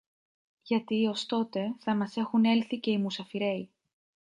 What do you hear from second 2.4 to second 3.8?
έλθει και οι μουσαφιρέοι